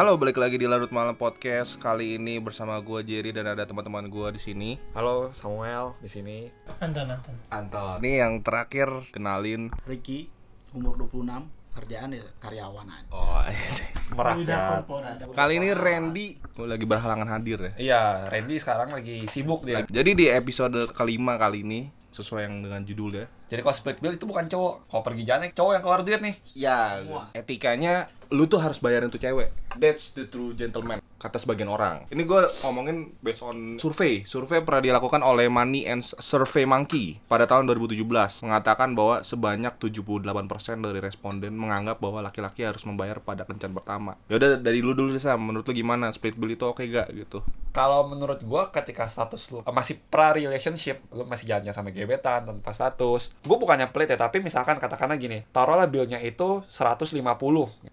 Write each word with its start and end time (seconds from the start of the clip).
Halo, 0.00 0.16
balik 0.16 0.40
lagi 0.40 0.56
di 0.56 0.64
Larut 0.64 0.88
Malam 0.96 1.12
Podcast. 1.12 1.76
Kali 1.76 2.16
ini 2.16 2.40
bersama 2.40 2.80
gua 2.80 3.04
Jerry 3.04 3.36
dan 3.36 3.44
ada 3.52 3.68
teman-teman 3.68 4.08
gua 4.08 4.32
di 4.32 4.40
sini. 4.40 4.80
Halo 4.96 5.28
Samuel 5.36 5.92
di 6.00 6.08
sini. 6.08 6.48
Anton 6.80 7.04
Anton 7.04 7.36
Anton. 7.52 8.00
Ini 8.00 8.24
yang 8.24 8.40
terakhir 8.40 8.88
kenalin. 9.12 9.68
Ricky 9.84 10.32
umur 10.72 10.96
26 10.96 11.52
kerjaan 11.76 12.16
ya 12.16 12.24
karyawan 12.40 12.88
aja 12.88 13.12
Oh, 13.12 13.44
Udah 14.16 14.16
Merakyat. 14.16 14.60
korporat 14.88 15.16
Kali 15.36 15.52
ini 15.60 15.68
Randy 15.76 16.40
lagi 16.56 16.86
berhalangan 16.88 17.28
hadir 17.36 17.60
ya. 17.60 17.72
Iya, 17.76 18.02
Randy 18.32 18.56
sekarang 18.56 18.96
lagi 18.96 19.28
sibuk 19.28 19.68
dia. 19.68 19.84
Jadi 19.84 20.16
di 20.16 20.32
episode 20.32 20.80
kelima 20.96 21.36
kali 21.36 21.60
ini 21.60 21.92
sesuai 22.08 22.48
yang 22.48 22.64
dengan 22.64 22.88
judul 22.88 23.20
ya. 23.20 23.26
Jadi 23.52 23.60
kalau 23.60 23.76
split 23.76 24.00
bill 24.00 24.16
itu 24.16 24.24
bukan 24.24 24.48
cowok. 24.48 24.88
Kalau 24.88 25.04
pergi 25.04 25.28
jalan 25.28 25.52
cowok 25.52 25.72
yang 25.76 25.82
keluar 25.84 26.00
duit 26.00 26.24
nih. 26.24 26.36
Ya, 26.56 27.04
etikanya 27.36 28.08
lu 28.30 28.46
tuh 28.46 28.62
harus 28.62 28.78
bayarin 28.78 29.10
tuh 29.10 29.18
cewek. 29.18 29.50
That's 29.76 30.14
the 30.14 30.26
true 30.26 30.54
gentleman 30.54 31.02
kata 31.20 31.36
sebagian 31.36 31.68
orang. 31.68 32.08
Ini 32.08 32.24
gue 32.24 32.42
ngomongin 32.64 33.12
based 33.20 33.44
on 33.44 33.76
survei. 33.76 34.24
Survei 34.24 34.64
pernah 34.64 34.80
dilakukan 34.80 35.20
oleh 35.20 35.52
Money 35.52 35.84
and 35.84 36.00
Survey 36.00 36.64
Monkey 36.64 37.20
pada 37.28 37.44
tahun 37.44 37.68
2017 37.68 38.00
mengatakan 38.48 38.96
bahwa 38.96 39.20
sebanyak 39.20 39.76
78% 39.76 40.24
dari 40.80 40.98
responden 41.04 41.52
menganggap 41.52 42.00
bahwa 42.00 42.24
laki-laki 42.24 42.64
harus 42.64 42.88
membayar 42.88 43.20
pada 43.20 43.44
kencan 43.44 43.76
pertama. 43.76 44.16
Ya 44.32 44.40
udah 44.40 44.56
dari 44.56 44.80
lu 44.80 44.96
dulu 44.96 45.12
sih 45.12 45.20
menurut 45.36 45.68
lu 45.68 45.76
gimana 45.76 46.08
split 46.08 46.40
bill 46.40 46.56
itu 46.56 46.64
oke 46.64 46.80
gak 46.88 47.12
gitu? 47.12 47.44
Kalau 47.70 48.02
menurut 48.10 48.42
gua 48.42 48.74
ketika 48.74 49.06
status 49.06 49.54
lu 49.54 49.62
eh, 49.62 49.70
masih 49.70 50.02
pra 50.10 50.34
relationship, 50.34 51.06
lu 51.14 51.22
masih 51.22 51.46
jalannya 51.46 51.70
sama 51.70 51.94
gebetan 51.94 52.42
tanpa 52.42 52.74
status. 52.74 53.30
Gua 53.46 53.62
bukannya 53.62 53.86
pelit 53.94 54.10
ya, 54.10 54.18
tapi 54.18 54.42
misalkan 54.42 54.82
katakanlah 54.82 55.14
gini, 55.14 55.46
taruhlah 55.54 55.86
billnya 55.86 56.18
itu 56.18 56.66
150. 56.66 57.14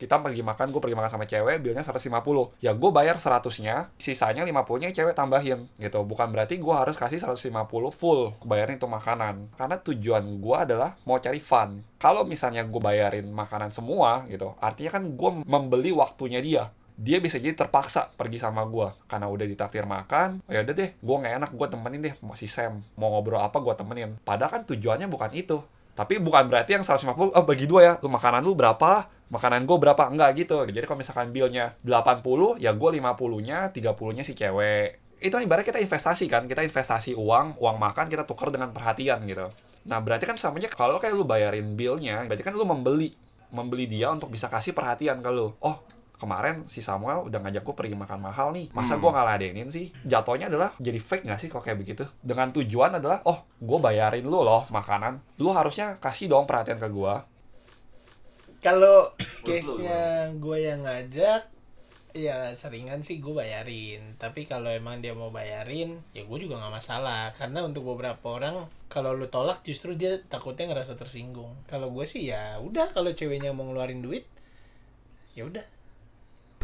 Kita 0.01 0.17
pergi 0.17 0.41
makan, 0.41 0.65
gua 0.73 0.81
pergi 0.81 0.97
makan 0.97 1.11
sama 1.13 1.25
cewek, 1.29 1.61
billnya 1.61 1.85
150. 1.85 2.09
Ya 2.57 2.73
gua 2.73 2.89
bayar 2.89 3.16
100-nya, 3.17 3.91
sisanya 3.97 4.45
50-nya 4.45 4.89
cewek 4.93 5.13
tambahin 5.17 5.67
gitu. 5.77 6.01
Bukan 6.07 6.31
berarti 6.31 6.57
gua 6.61 6.85
harus 6.85 6.95
kasih 6.95 7.19
150 7.19 7.51
full 7.91 8.33
bayarin 8.45 8.77
untuk 8.77 8.93
makanan. 8.93 9.53
Karena 9.57 9.75
tujuan 9.81 10.23
gua 10.39 10.63
adalah 10.63 10.95
mau 11.03 11.19
cari 11.19 11.41
fun. 11.41 11.83
Kalau 11.97 12.23
misalnya 12.23 12.61
gue 12.61 12.77
bayarin 12.77 13.25
makanan 13.33 13.73
semua 13.73 14.21
gitu, 14.29 14.53
artinya 14.61 15.01
kan 15.01 15.03
gue 15.17 15.31
membeli 15.49 15.89
waktunya 15.89 16.37
dia 16.45 16.69
dia 16.97 17.21
bisa 17.21 17.37
jadi 17.37 17.53
terpaksa 17.53 18.09
pergi 18.17 18.41
sama 18.41 18.65
gua 18.65 18.97
karena 19.05 19.29
udah 19.29 19.45
ditakdir 19.45 19.85
makan 19.85 20.41
oh 20.41 20.51
ya 20.51 20.65
udah 20.65 20.73
deh 20.73 20.89
gua 20.97 21.15
nggak 21.21 21.33
enak 21.37 21.51
gua 21.53 21.67
temenin 21.69 22.01
deh 22.01 22.15
masih 22.25 22.49
Sam 22.49 22.81
mau 22.97 23.13
ngobrol 23.13 23.37
apa 23.37 23.61
gua 23.61 23.77
temenin 23.77 24.17
padahal 24.25 24.49
kan 24.49 24.61
tujuannya 24.65 25.05
bukan 25.05 25.29
itu 25.37 25.61
tapi 25.97 26.21
bukan 26.21 26.45
berarti 26.45 26.77
yang 26.77 26.85
150 26.85 27.33
oh 27.33 27.43
bagi 27.43 27.65
dua 27.65 27.81
ya 27.81 27.93
lu 28.05 28.13
makanan 28.13 28.45
lu 28.45 28.53
berapa? 28.53 29.09
Makanan 29.33 29.65
gua 29.65 29.81
berapa? 29.81 30.07
Enggak 30.13 30.37
gitu. 30.37 30.61
Jadi 30.69 30.85
kalau 30.85 31.01
misalkan 31.01 31.33
billnya 31.33 31.73
80 31.81 32.61
ya 32.61 32.71
gua 32.77 32.93
50 32.93 33.41
nya 33.41 33.73
30 33.73 34.13
nya 34.13 34.23
si 34.23 34.37
cewek. 34.37 35.17
Itu 35.17 35.41
ibarat 35.41 35.65
kita 35.65 35.81
investasi 35.81 36.29
kan 36.29 36.45
kita 36.45 36.61
investasi 36.61 37.17
uang 37.17 37.57
uang 37.57 37.77
makan 37.81 38.13
kita 38.13 38.29
tukar 38.29 38.53
dengan 38.53 38.69
perhatian 38.69 39.25
gitu. 39.25 39.49
Nah 39.89 39.97
berarti 39.97 40.29
kan 40.29 40.37
samanya 40.37 40.69
kalau 40.69 41.01
kayak 41.01 41.17
lu 41.17 41.25
bayarin 41.25 41.73
billnya 41.73 42.29
berarti 42.29 42.45
kan 42.45 42.53
lu 42.53 42.63
membeli 42.69 43.17
membeli 43.49 43.89
dia 43.89 44.13
untuk 44.13 44.29
bisa 44.29 44.45
kasih 44.53 44.77
perhatian 44.77 45.17
ke 45.25 45.29
lu. 45.33 45.49
Oh 45.65 45.81
kemarin 46.17 46.65
si 46.65 46.81
Samuel 46.81 47.29
udah 47.29 47.39
ngajak 47.45 47.61
gue 47.61 47.75
pergi 47.77 47.95
makan 47.95 48.19
mahal 48.19 48.49
nih. 48.51 48.73
Masa 48.73 48.97
gue 48.97 49.09
nggak 49.09 49.27
ladenin 49.29 49.69
sih? 49.69 49.93
Jatuhnya 50.03 50.49
adalah 50.49 50.73
jadi 50.81 50.97
fake 50.97 51.29
nggak 51.29 51.39
sih 51.39 51.49
kalau 51.49 51.63
kayak 51.63 51.79
begitu? 51.79 52.03
Dengan 52.19 52.49
tujuan 52.51 52.97
adalah 52.97 53.21
oh 53.29 53.45
gue 53.61 53.79
bayarin 53.79 54.25
lu 54.25 54.41
loh 54.41 54.65
makanan. 54.73 55.21
Lu 55.37 55.53
harusnya 55.53 56.01
kasih 56.01 56.27
dong 56.33 56.49
perhatian 56.49 56.81
ke 56.81 56.89
gue 56.89 57.15
Kalau 58.57 59.13
case-nya 59.45 60.33
gue 60.33 60.57
yang 60.57 60.81
ngajak 60.81 61.53
Ya 62.17 62.49
seringan 62.57 63.05
sih 63.05 63.21
gue 63.21 63.29
bayarin. 63.29 64.17
Tapi 64.17 64.49
kalau 64.49 64.73
emang 64.73 65.05
dia 65.05 65.13
mau 65.13 65.29
bayarin 65.29 66.01
Ya 66.17 66.25
gue 66.25 66.37
juga 66.41 66.57
nggak 66.57 66.73
masalah. 66.81 67.29
Karena 67.37 67.61
untuk 67.61 67.85
beberapa 67.85 68.41
orang 68.41 68.65
Kalau 68.89 69.13
lu 69.13 69.29
tolak 69.29 69.61
justru 69.61 69.93
dia 69.93 70.17
takutnya 70.25 70.73
ngerasa 70.73 70.97
tersinggung. 70.97 71.53
Kalau 71.69 71.93
gue 71.93 72.09
sih 72.09 72.33
ya 72.33 72.57
udah. 72.57 72.89
Kalau 72.89 73.13
ceweknya 73.13 73.53
mau 73.53 73.69
ngeluarin 73.69 74.01
duit 74.01 74.25
Ya 75.37 75.45
udah 75.45 75.76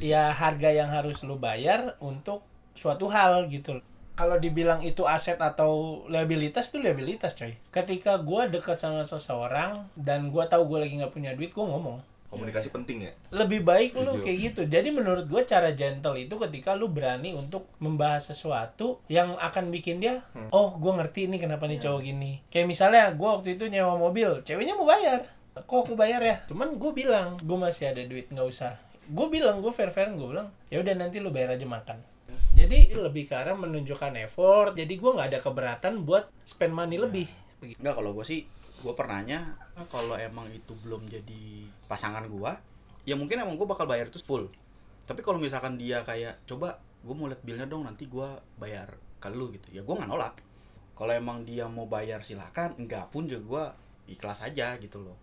Ya 0.01 0.33
harga 0.33 0.73
yang 0.73 0.89
harus 0.89 1.21
lu 1.21 1.37
bayar 1.37 1.95
Untuk 2.01 2.41
suatu 2.73 3.09
hal 3.09 3.47
gitu. 3.49 3.79
Kalau 4.13 4.37
dibilang 4.37 4.85
itu 4.85 5.09
aset 5.09 5.41
atau 5.41 6.05
liabilitas 6.05 6.69
tuh 6.69 6.85
liabilitas 6.85 7.33
coy. 7.33 7.57
Ketika 7.73 8.21
gue 8.21 8.45
dekat 8.53 8.77
sama 8.77 9.01
seseorang 9.01 9.89
dan 9.97 10.29
gue 10.29 10.43
tahu 10.45 10.69
gue 10.69 10.85
lagi 10.85 11.01
nggak 11.01 11.13
punya 11.13 11.33
duit 11.33 11.49
gue 11.49 11.65
ngomong. 11.65 11.97
Komunikasi 12.33 12.73
penting 12.73 12.97
ya. 13.05 13.13
lebih 13.29 13.61
baik 13.61 13.93
lu 13.93 14.17
kayak 14.25 14.37
gitu. 14.41 14.61
Jadi 14.65 14.89
menurut 14.89 15.29
gue 15.29 15.41
cara 15.45 15.69
gentle 15.77 16.17
itu 16.17 16.33
ketika 16.41 16.73
lu 16.73 16.89
berani 16.89 17.37
untuk 17.37 17.69
membahas 17.77 18.25
sesuatu 18.33 18.97
yang 19.05 19.37
akan 19.37 19.69
bikin 19.69 20.01
dia 20.01 20.25
oh 20.49 20.73
gue 20.81 20.91
ngerti 20.97 21.29
nih 21.29 21.45
kenapa 21.45 21.69
nih 21.69 21.77
cowok 21.77 22.01
gini. 22.01 22.41
Kayak 22.49 22.73
misalnya 22.73 23.13
gue 23.13 23.29
waktu 23.29 23.53
itu 23.53 23.69
nyewa 23.69 24.01
mobil 24.01 24.41
ceweknya 24.41 24.73
mau 24.73 24.89
bayar. 24.89 25.29
Kok 25.53 25.77
aku 25.85 25.93
bayar 25.93 26.21
ya? 26.25 26.41
Cuman 26.49 26.81
gue 26.81 26.91
bilang 26.93 27.37
gue 27.37 27.57
masih 27.57 27.93
ada 27.93 28.01
duit 28.01 28.25
nggak 28.33 28.49
usah 28.49 28.73
gue 29.13 29.27
bilang 29.29 29.61
gue 29.61 29.69
fair 29.69 29.93
fair 29.93 30.09
gue 30.09 30.25
bilang 30.25 30.49
ya 30.73 30.81
udah 30.81 30.93
nanti 30.97 31.21
lu 31.21 31.29
bayar 31.29 31.53
aja 31.53 31.69
makan. 31.69 32.01
Jadi 32.53 32.93
lebih 32.97 33.29
ke 33.29 33.33
arah 33.37 33.53
menunjukkan 33.53 34.13
effort. 34.25 34.73
Jadi 34.73 34.93
gue 34.97 35.11
nggak 35.13 35.29
ada 35.29 35.39
keberatan 35.41 36.01
buat 36.01 36.29
spend 36.45 36.73
money 36.73 36.97
lebih. 36.97 37.29
Begitu. 37.61 37.77
Enggak 37.77 38.01
kalau 38.01 38.11
gue 38.17 38.25
sih 38.25 38.49
gue 38.81 38.93
pernahnya 38.97 39.53
kalau 39.93 40.17
emang 40.17 40.49
itu 40.49 40.73
belum 40.81 41.07
jadi 41.07 41.69
pasangan 41.87 42.27
gue 42.27 42.51
ya 43.07 43.15
mungkin 43.15 43.39
emang 43.39 43.55
gue 43.55 43.67
bakal 43.69 43.85
bayar 43.85 44.09
itu 44.09 44.17
full. 44.17 44.49
Tapi 45.05 45.21
kalau 45.21 45.37
misalkan 45.37 45.77
dia 45.77 46.01
kayak 46.01 46.41
coba 46.49 46.81
gue 47.05 47.13
mau 47.13 47.29
liat 47.29 47.43
billnya 47.45 47.69
dong 47.69 47.85
nanti 47.85 48.09
gue 48.09 48.27
bayar 48.57 48.97
ke 49.21 49.29
lu 49.29 49.53
gitu. 49.53 49.69
Ya 49.69 49.85
gue 49.85 49.93
nggak 49.93 50.09
nolak. 50.09 50.41
Kalau 50.97 51.13
emang 51.13 51.45
dia 51.45 51.69
mau 51.69 51.85
bayar 51.85 52.25
silakan. 52.25 52.73
Enggak 52.81 53.13
pun 53.13 53.29
juga 53.29 53.43
gue 53.45 53.63
ikhlas 54.17 54.41
aja 54.41 54.73
gitu 54.81 55.05
loh. 55.05 55.17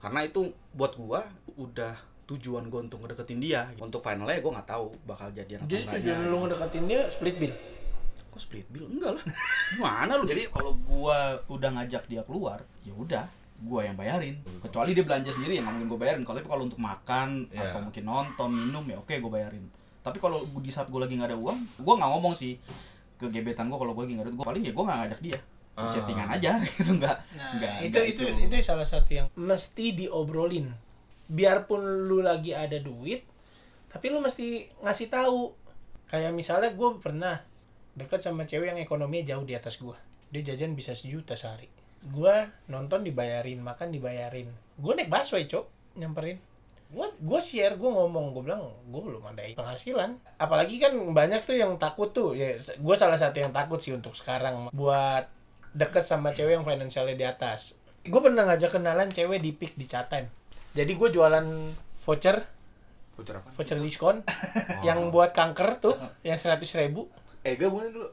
Karena 0.00 0.24
itu 0.24 0.52
buat 0.72 0.96
gue 0.96 1.20
udah 1.60 2.13
tujuan 2.24 2.66
gue 2.66 2.80
untuk 2.82 2.98
ngedeketin 3.00 3.38
dia 3.38 3.68
untuk 3.76 4.00
finalnya 4.00 4.40
gue 4.40 4.52
nggak 4.52 4.68
tahu 4.68 4.88
bakal 5.04 5.28
jadian 5.30 5.60
atau 5.60 5.70
jadi 5.70 5.84
tujuan 5.88 6.18
lu 6.26 6.36
ngedeketin 6.44 6.84
dia 6.84 7.00
split 7.08 7.36
bill 7.36 7.54
kok 8.34 8.42
split 8.42 8.66
bill 8.66 8.90
enggak 8.90 9.14
lah 9.14 9.24
gimana 9.78 10.12
lu 10.18 10.24
Jadi 10.26 10.42
kalau 10.50 10.74
gua 10.82 11.38
udah 11.46 11.70
ngajak 11.70 12.02
dia 12.06 12.22
keluar, 12.26 12.58
ya 12.82 12.90
udah 12.90 13.30
gua 13.62 13.86
yang 13.86 13.94
bayarin. 13.94 14.42
Kecuali 14.58 14.90
dia 14.90 15.06
belanja 15.06 15.30
sendiri 15.30 15.54
ya 15.54 15.62
nggak 15.62 15.70
mungkin 15.70 15.88
gua 15.88 16.00
bayarin. 16.02 16.22
Kalau 16.26 16.38
itu 16.42 16.50
kalau 16.50 16.62
untuk 16.66 16.82
makan 16.82 17.46
Iya. 17.54 17.70
atau 17.70 17.78
mungkin 17.86 18.02
nonton, 18.02 18.50
minum 18.50 18.82
ya 18.90 18.98
oke 18.98 19.14
gua 19.22 19.38
bayarin. 19.38 19.62
Tapi 20.02 20.18
kalau 20.18 20.42
di 20.58 20.66
saat 20.66 20.90
gua 20.90 21.06
lagi 21.06 21.14
nggak 21.14 21.30
ada 21.30 21.38
uang, 21.38 21.58
gua 21.78 21.94
nggak 21.94 22.10
ngomong 22.10 22.34
sih 22.34 22.58
ke 23.14 23.30
gebetan 23.30 23.70
gua 23.70 23.78
kalau 23.78 23.94
gua 23.94 24.02
lagi 24.02 24.18
nggak 24.18 24.26
ada. 24.26 24.32
Gua 24.34 24.44
paling 24.50 24.62
ya 24.66 24.72
gua 24.74 24.84
nggak 24.84 24.98
ngajak 25.06 25.20
dia. 25.22 25.38
Ah. 25.74 25.90
Chattingan 25.90 26.28
aja 26.30 26.50
gitu 26.66 26.90
nggak 26.98 27.16
Nah, 27.38 27.50
nggak 27.54 27.74
itu 27.86 27.98
nggak 27.98 28.10
itu 28.10 28.22
itu 28.50 28.54
salah 28.66 28.86
satu 28.86 29.10
yang 29.10 29.26
mesti 29.38 29.94
diobrolin. 29.94 30.74
Biarpun 31.28 32.08
lu 32.08 32.20
lagi 32.20 32.52
ada 32.52 32.76
duit, 32.80 33.24
tapi 33.88 34.10
lu 34.10 34.20
mesti 34.20 34.68
ngasih 34.82 35.08
tahu. 35.08 35.54
Kayak 36.10 36.36
misalnya 36.36 36.70
gue 36.74 36.90
pernah 37.00 37.40
deket 37.94 38.20
sama 38.20 38.44
cewek 38.44 38.74
yang 38.74 38.80
ekonominya 38.82 39.34
jauh 39.34 39.46
di 39.46 39.54
atas 39.54 39.78
gue. 39.78 39.96
Dia 40.34 40.42
jajan 40.52 40.74
bisa 40.74 40.92
sejuta 40.92 41.38
sehari. 41.38 41.70
Gue 42.04 42.50
nonton 42.68 43.06
dibayarin, 43.06 43.62
makan 43.62 43.94
dibayarin. 43.94 44.50
Gue 44.76 44.92
naik 44.92 45.08
busway, 45.08 45.48
cok, 45.48 45.96
nyamperin. 45.96 46.36
Gue 46.92 47.06
gue 47.16 47.40
share, 47.40 47.80
gue 47.80 47.90
ngomong, 47.90 48.34
gue 48.36 48.42
bilang 48.44 48.70
gue 48.90 49.02
belum 49.02 49.22
ada 49.30 49.42
penghasilan. 49.56 50.20
Apalagi 50.36 50.76
kan 50.82 50.92
banyak 50.92 51.40
tuh 51.40 51.56
yang 51.56 51.78
takut 51.80 52.12
tuh. 52.12 52.36
Ya, 52.36 52.58
gue 52.58 52.94
salah 52.98 53.16
satu 53.16 53.40
yang 53.40 53.54
takut 53.54 53.80
sih 53.80 53.94
untuk 53.96 54.12
sekarang 54.12 54.68
buat 54.74 55.30
deket 55.74 56.04
sama 56.06 56.30
cewek 56.30 56.60
yang 56.60 56.66
finansialnya 56.66 57.16
di 57.16 57.26
atas. 57.26 57.78
Gue 58.04 58.20
pernah 58.20 58.44
ngajak 58.44 58.76
kenalan 58.76 59.08
cewek 59.08 59.40
di 59.40 59.50
pick 59.56 59.74
di 59.80 59.88
chat 59.88 60.12
time. 60.12 60.28
Jadi 60.74 60.92
gue 60.98 61.08
jualan 61.14 61.46
voucher, 62.02 62.36
Voucher 63.14 63.38
apa? 63.38 63.48
voucher 63.54 63.78
diskon, 63.78 64.26
yang 64.86 65.14
buat 65.14 65.30
kanker 65.30 65.78
tuh, 65.78 65.94
yang 66.26 66.34
seratus 66.34 66.74
ribu. 66.74 67.06
Ega 67.44 67.68
boleh 67.68 67.92
dulu. 67.92 68.08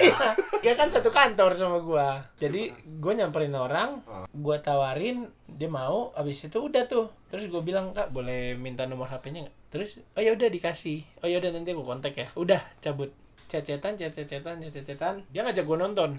Dia 0.62 0.74
kan 0.76 0.92
satu 0.92 1.08
kantor 1.08 1.56
sama 1.56 1.80
gua. 1.80 2.20
Jadi 2.36 2.68
gue 2.76 3.12
nyamperin 3.16 3.56
orang, 3.56 4.04
gua 4.36 4.60
tawarin, 4.60 5.32
dia 5.48 5.64
mau, 5.64 6.12
abis 6.12 6.44
itu 6.46 6.60
udah 6.60 6.84
tuh. 6.84 7.08
Terus 7.32 7.48
gue 7.48 7.62
bilang, 7.64 7.96
"Kak, 7.96 8.12
boleh 8.12 8.52
minta 8.52 8.84
nomor 8.84 9.08
HP-nya 9.08 9.48
nggak?" 9.48 9.56
Terus, 9.72 10.04
"Oh 10.12 10.20
ya 10.20 10.36
udah 10.36 10.52
dikasih. 10.52 11.24
Oh 11.24 11.28
ya 11.30 11.40
udah 11.40 11.56
nanti 11.56 11.72
gue 11.72 11.86
kontak 11.88 12.20
ya." 12.20 12.28
Udah, 12.36 12.60
cabut. 12.84 13.08
Cecetan, 13.48 13.96
cecetan, 13.96 14.60
cecetan. 14.60 15.24
Dia 15.32 15.40
ngajak 15.46 15.64
gue 15.64 15.78
nonton. 15.80 16.10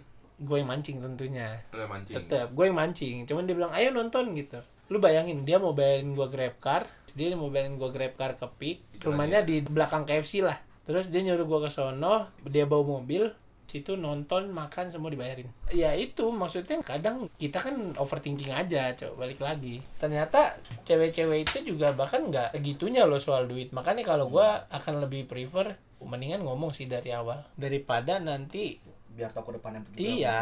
Gue 0.42 0.58
yang 0.58 0.70
mancing 0.74 0.98
tentunya. 0.98 1.62
Udah 1.70 1.86
mancing. 1.86 2.16
Tetep, 2.26 2.48
gue 2.58 2.66
yang 2.66 2.78
mancing. 2.78 3.16
Cuman 3.30 3.46
dia 3.46 3.54
bilang, 3.54 3.70
"Ayo 3.70 3.94
nonton" 3.94 4.34
gitu. 4.34 4.58
Lu 4.88 5.04
bayangin, 5.04 5.44
dia 5.44 5.60
mau 5.60 5.76
bayarin 5.76 6.16
gua 6.16 6.32
Grab 6.32 6.56
car, 6.64 6.88
dia 7.12 7.36
mau 7.36 7.52
bayarin 7.52 7.76
gua 7.76 7.92
Grab 7.92 8.16
car 8.16 8.40
ke 8.40 8.48
Pik, 8.48 9.04
rumahnya 9.04 9.44
di 9.44 9.60
belakang 9.60 10.08
KFC 10.08 10.40
lah. 10.44 10.56
Terus 10.88 11.12
dia 11.12 11.20
nyuruh 11.28 11.44
gua 11.44 11.68
ke 11.68 11.70
sono, 11.70 12.32
dia 12.48 12.64
bawa 12.64 13.04
mobil, 13.04 13.28
situ 13.68 14.00
nonton 14.00 14.48
makan 14.56 14.88
semua 14.88 15.12
dibayarin. 15.12 15.52
Ya 15.76 15.92
itu 15.92 16.32
maksudnya 16.32 16.80
kadang 16.80 17.28
kita 17.36 17.60
kan 17.60 17.92
overthinking 18.00 18.56
aja 18.56 18.96
coba 18.96 19.28
balik 19.28 19.44
lagi. 19.44 19.84
Ternyata 20.00 20.56
cewek-cewek 20.88 21.44
itu 21.44 21.76
juga 21.76 21.92
bahkan 21.92 22.32
nggak 22.32 22.56
segitunya 22.56 23.04
loh 23.04 23.20
soal 23.20 23.46
duit. 23.46 23.76
Makanya 23.76 24.08
kalau 24.08 24.32
gua 24.32 24.64
akan 24.72 25.04
lebih 25.04 25.28
prefer 25.28 25.76
mendingan 26.00 26.48
ngomong 26.48 26.72
sih 26.72 26.88
dari 26.88 27.12
awal. 27.12 27.44
Daripada 27.60 28.24
nanti 28.24 28.80
biar 29.18 29.34
tau 29.34 29.42
ke 29.42 29.58
depannya 29.58 29.82
juga 29.82 29.98
Iya, 29.98 30.42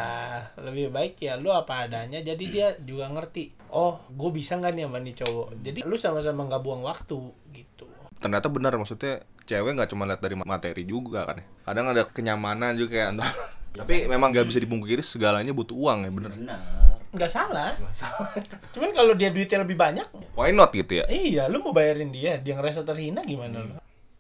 lebih 0.60 0.92
baik 0.92 1.16
ya 1.18 1.40
lu 1.40 1.48
apa 1.50 1.88
adanya. 1.88 2.20
Jadi 2.20 2.44
dia 2.52 2.76
juga 2.84 3.08
ngerti. 3.08 3.56
Oh, 3.72 4.04
gue 4.12 4.30
bisa 4.30 4.60
nggak 4.60 4.76
nih 4.76 4.84
sama 4.84 5.00
nih 5.00 5.16
cowok. 5.16 5.48
Jadi 5.64 5.80
lu 5.88 5.96
sama-sama 5.96 6.42
nggak 6.44 6.60
buang 6.60 6.84
waktu 6.84 7.20
gitu. 7.52 7.88
ternyata 8.16 8.48
benar 8.48 8.74
maksudnya 8.74 9.22
cewek 9.44 9.76
nggak 9.76 9.92
cuma 9.92 10.08
lihat 10.08 10.18
dari 10.18 10.34
materi 10.40 10.82
juga 10.88 11.28
kan 11.30 11.44
ya 11.44 11.46
kadang 11.62 11.86
ada 11.94 12.08
kenyamanan 12.10 12.74
juga 12.74 12.90
kayak 12.98 13.22
tapi 13.80 14.08
memang 14.08 14.32
nggak 14.32 14.48
bisa 14.50 14.58
dipungkiri 14.58 15.04
segalanya 15.04 15.52
butuh 15.52 15.76
uang 15.76 16.08
ya 16.08 16.12
bener 16.12 16.32
benar 16.34 16.60
Nggak 17.16 17.32
salah. 17.32 17.72
Cuman 18.76 18.92
kalau 18.92 19.16
dia 19.16 19.32
duitnya 19.32 19.64
lebih 19.64 19.80
banyak, 19.80 20.04
why 20.36 20.52
not 20.52 20.76
gitu 20.76 21.00
ya 21.00 21.06
iya, 21.08 21.48
lu 21.48 21.64
mau 21.64 21.72
bayarin 21.72 22.12
dia, 22.12 22.36
dia 22.44 22.60
ngerasa 22.60 22.84
terhina 22.84 23.24
gimana 23.24 23.64
lu? 23.64 23.76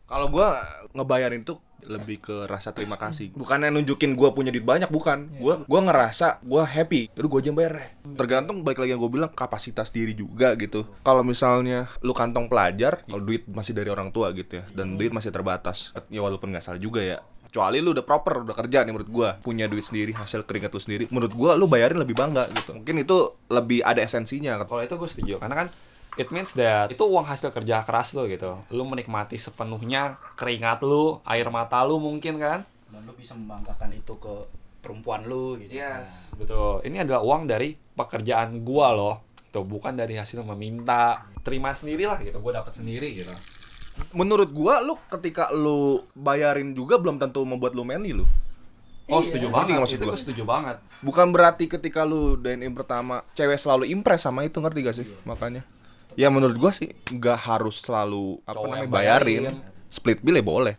kalau 0.06 0.30
gua 0.31 0.62
ngebayarin 0.94 1.44
tuh 1.44 1.58
lebih 1.88 2.22
ke 2.22 2.36
rasa 2.50 2.72
terima 2.76 3.00
kasih. 3.00 3.32
Bukannya 3.34 3.72
nunjukin 3.72 4.14
gua 4.14 4.32
punya 4.32 4.50
duit 4.54 4.66
banyak 4.66 4.90
bukan. 4.90 5.32
Gua 5.38 5.64
gua 5.66 5.82
ngerasa 5.86 6.44
gua 6.46 6.66
happy. 6.66 7.14
Jadi 7.14 7.28
gua 7.28 7.40
aja 7.40 7.48
yang 7.50 7.58
bayar 7.58 7.74
deh. 7.78 7.90
Tergantung 8.16 8.58
baik 8.62 8.80
lagi 8.80 8.92
yang 8.96 9.02
gue 9.02 9.12
bilang 9.12 9.32
kapasitas 9.34 9.90
diri 9.90 10.14
juga 10.14 10.54
gitu. 10.56 10.86
Kalau 11.04 11.26
misalnya 11.26 11.90
lu 12.06 12.14
kantong 12.16 12.48
pelajar 12.48 13.02
kalau 13.06 13.24
duit 13.24 13.44
masih 13.50 13.74
dari 13.74 13.90
orang 13.90 14.14
tua 14.14 14.32
gitu 14.32 14.62
ya 14.62 14.64
dan 14.72 14.96
duit 14.96 15.12
masih 15.12 15.34
terbatas 15.34 15.92
ya 16.08 16.22
walaupun 16.22 16.54
nggak 16.54 16.64
salah 16.64 16.82
juga 16.82 17.02
ya. 17.04 17.20
Kecuali 17.50 17.80
lu 17.80 17.96
udah 17.96 18.04
proper 18.04 18.44
udah 18.44 18.56
kerja 18.56 18.84
nih 18.84 18.92
menurut 18.92 19.10
gua. 19.12 19.30
Punya 19.40 19.66
duit 19.66 19.84
sendiri 19.84 20.12
hasil 20.12 20.44
keringat 20.44 20.72
lu 20.76 20.82
sendiri 20.82 21.04
menurut 21.10 21.34
gua 21.34 21.56
lu 21.56 21.66
bayarin 21.68 22.00
lebih 22.00 22.16
bangga 22.16 22.48
gitu. 22.52 22.76
Mungkin 22.76 23.04
itu 23.04 23.18
lebih 23.48 23.84
ada 23.84 24.04
esensinya. 24.04 24.60
Kalau 24.64 24.84
itu 24.84 24.96
gue 24.96 25.10
setuju. 25.10 25.34
Karena 25.40 25.66
kan 25.66 25.68
it 26.16 26.28
means 26.30 26.52
that 26.52 26.90
itu 26.90 27.02
uang 27.02 27.24
hasil 27.24 27.50
kerja 27.50 27.82
keras 27.82 28.12
lo 28.12 28.26
gitu. 28.26 28.64
Lu 28.70 28.84
menikmati 28.84 29.36
sepenuhnya 29.36 30.16
keringat 30.34 30.80
lu, 30.82 31.20
air 31.24 31.48
mata 31.48 31.82
lu 31.82 31.98
mungkin 31.98 32.38
kan? 32.38 32.62
dan 32.86 33.04
lu 33.04 33.12
bisa 33.12 33.34
membanggakan 33.34 33.92
itu 33.92 34.16
ke 34.16 34.34
perempuan 34.78 35.24
lu 35.24 35.58
gitu 35.58 35.76
Yes, 35.76 36.32
betul. 36.32 36.80
Ini 36.82 37.04
adalah 37.04 37.20
uang 37.22 37.44
dari 37.44 37.76
pekerjaan 37.76 38.62
gua 38.62 38.90
loh. 38.90 39.16
Itu 39.42 39.62
bukan 39.62 39.92
dari 39.94 40.16
hasil 40.16 40.40
meminta. 40.46 41.28
Terima 41.42 41.72
sendiri 41.72 42.06
lah 42.06 42.16
gitu. 42.18 42.38
Gua 42.38 42.56
dapat 42.56 42.72
sendiri 42.74 43.12
gitu. 43.14 43.36
menurut 44.12 44.48
gua 44.50 44.80
lu 44.80 45.00
ketika 45.10 45.48
lu 45.50 45.80
bayarin 46.14 46.72
juga 46.72 46.96
belum 46.96 47.16
tentu 47.16 47.44
membuat 47.44 47.72
lu 47.72 47.84
manly 47.84 48.12
lu 48.12 48.28
Oh, 49.06 49.22
Iya. 49.22 49.28
setuju 49.30 49.46
Ngerti 49.46 49.54
banget. 49.54 49.70
nggak 49.70 49.82
maksud 49.82 49.96
Itu 49.96 50.02
gua? 50.02 50.10
gue 50.10 50.20
setuju 50.20 50.44
banget. 50.44 50.78
bukan 51.00 51.28
berarti 51.30 51.64
ketika 51.66 52.02
lu 52.02 52.36
dine 52.36 52.60
in 52.62 52.74
pertama 52.74 53.24
cewek 53.32 53.56
selalu 53.56 53.88
impress 53.88 54.24
sama 54.24 54.42
itu 54.42 54.58
ngerti 54.58 54.80
gak 54.82 54.96
sih 54.96 55.08
makanya 55.24 55.64
ya 56.16 56.28
menurut 56.28 56.56
gua 56.56 56.72
sih 56.72 56.90
nggak 57.06 57.40
harus 57.42 57.80
selalu 57.80 58.40
apa 58.44 58.56
Cowok 58.56 58.66
namanya 58.70 58.88
bayarin. 58.88 59.42
bayarin. 59.46 59.56
split 59.88 60.20
bill 60.20 60.36
ya 60.36 60.44
boleh 60.44 60.76